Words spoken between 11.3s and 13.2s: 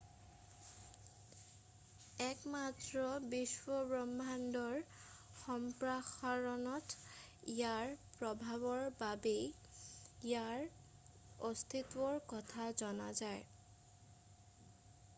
অস্তিত্বৰ কথা জনা